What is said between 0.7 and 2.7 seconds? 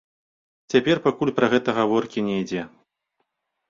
Цяпер пакуль пра гэта гаворкі не ідзе.